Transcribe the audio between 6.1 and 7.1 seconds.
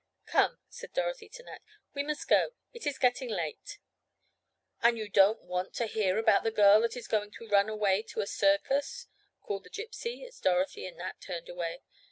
about the girl that is